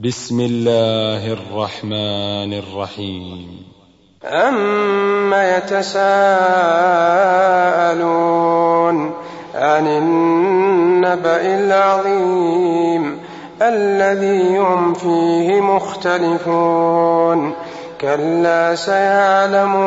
[0.00, 3.62] بسم الله الرحمن الرحيم.
[4.24, 5.96] أم يتساءلون
[9.54, 13.20] عن النبأ العظيم
[13.62, 17.54] الذي هم فيه مختلفون؟
[18.00, 19.86] كلا سيعلمون.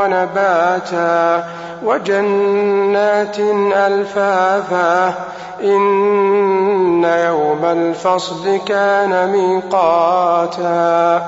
[0.00, 1.44] ونباتا
[1.82, 3.38] وجنات
[3.76, 5.14] ألفافا
[5.62, 11.22] إن يوم الفصل كان ميقاتا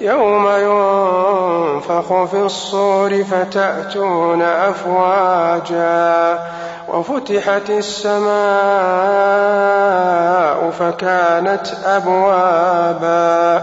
[0.00, 6.38] يوم ينفخ في الصور فتأتون أفواجا
[6.88, 8.32] وفتحت السماء
[10.70, 13.62] فكانت أبوابا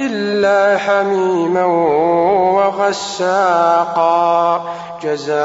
[0.00, 1.64] إلا حميما
[2.56, 4.60] وغساقا
[5.02, 5.42] جزاء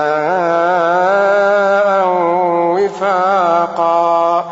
[2.76, 4.46] وفاقا.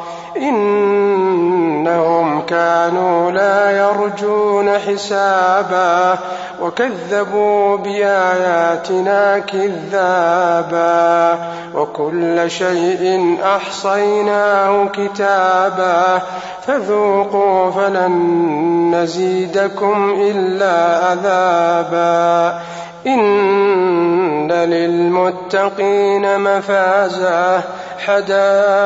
[1.86, 6.18] إنهم كانوا لا يرجون حسابا
[6.62, 11.38] وكذبوا بآياتنا كذابا
[11.76, 16.22] وكل شيء أحصيناه كتابا
[16.68, 22.60] فذوقوا فلن نزيدكم إلا عذابا
[23.08, 27.64] إن للمتقين مفازا
[28.06, 28.86] حدائق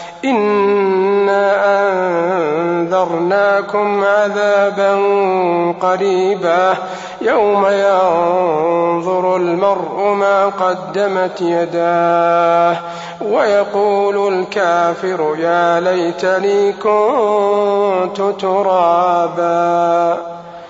[0.25, 1.51] إنا
[2.61, 4.93] أنذرناكم عذابا
[5.81, 6.73] قريبا
[7.21, 12.77] يوم ينظر المرء ما قدمت يداه
[13.21, 20.17] ويقول الكافر يا ليتني كنت ترابا